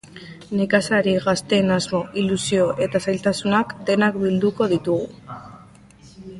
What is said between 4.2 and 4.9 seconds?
bilduko